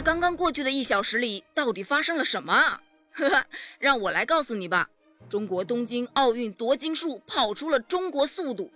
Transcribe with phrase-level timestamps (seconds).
[0.00, 2.80] 在刚刚过去的一小时里，到底发生了什么啊？
[3.12, 3.44] 呵呵，
[3.78, 4.88] 让我来告诉你吧。
[5.28, 8.72] 中国东京奥运夺金数跑出了中国速度，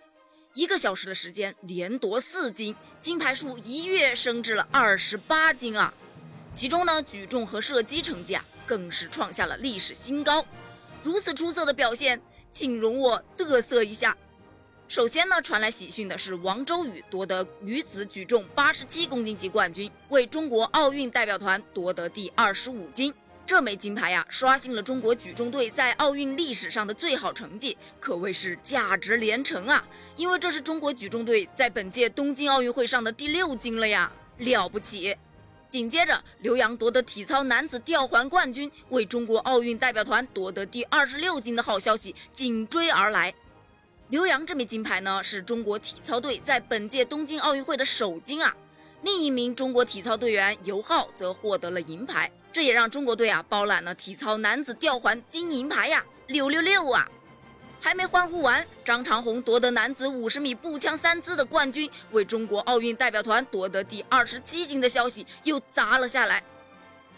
[0.53, 5.95] 一个小时的时间连夺四金，金牌数一跃升至了二十八金啊！
[6.53, 10.45] 其中呢，举重和射击成绩啊，更是创下了历史新高。
[11.03, 12.21] 如此出色的表现，
[12.51, 14.15] 请容我嘚瑟一下。
[14.87, 23.13] 首先呢，传来喜讯的是王周宇夺得女子举重八十七公斤级冠军，为中国奥运代表团夺得第二十五金。
[23.47, 29.83] 这枚金牌呀，刷新了中国举重队在奥运历史上的最好成绩，可谓是价值连城啊！
[30.17, 35.17] 因为这是中国举重队在本届东京奥运会上的第六金了呀，了不起！
[35.67, 43.35] 紧接着，刘洋夺得体操男子吊环冠军，为中国奥运代表团夺得第二十六金的好消息紧追而来。
[44.15, 48.55] 刘洋这枚金牌呢，是中国体操队在本届东京奥运会的首金啊。
[49.03, 52.31] 另一名中国体操队员尤浩则获得了银牌。
[52.53, 57.11] 这也让中国队啊包揽了体操男子吊环金银牌呀，六六六啊！
[57.81, 66.41] 还没欢呼完，张长虹夺得男子五十米步枪三姿的冠军，为中国奥运代表团夺得第二十七金的消息又砸了下来。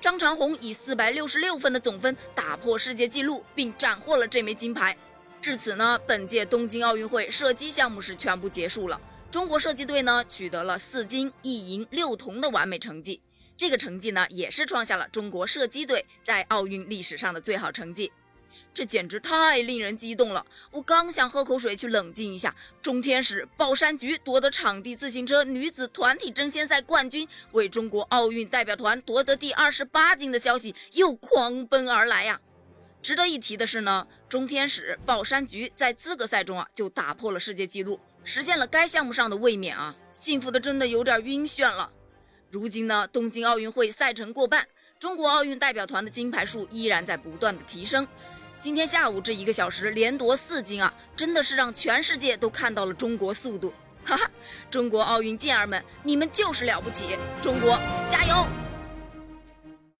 [0.00, 4.96] 张长虹以四百六十六分的总分打破世界纪录，并斩获了这枚金牌。
[5.46, 9.00] 至此呢，本届东京奥运会射击项目是全部结束了。
[9.30, 13.20] 中国射击队呢取得了四金一银六铜的完美成绩。
[13.56, 18.10] 这个成绩呢，也是创下了中国射击队在奥运历史上的最好成绩，
[18.74, 20.44] 这简直太令人激动了！
[20.72, 22.52] 我刚想喝口水去冷静一下，
[22.82, 32.40] 中天使宝山菊夺得场地自行车女子团体争先赛冠军，为中国奥运代表团夺得第二十八金的消息又狂奔而来呀！
[33.02, 39.94] 值得一提的是呢，中天使宝山菊在资格赛中啊就打破了世界纪录，实现了该项目上的卫冕啊！
[40.12, 41.90] 幸福的真的有点晕眩了。
[42.50, 44.66] 如今呢，东京奥运会赛程过半，
[44.98, 48.06] 中国奥运代表团的金牌数依然在不断的提升。
[48.58, 53.72] 今天下午这一个小时连夺四金啊，真的是让全世界都看到了中国速度！
[54.04, 54.30] 哈哈，
[54.70, 57.16] 中国奥运健儿们，你们就是了不起！
[57.42, 57.78] 中国
[58.10, 58.65] 加油！